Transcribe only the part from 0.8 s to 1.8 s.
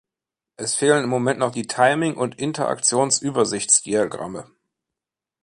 im Moment noch die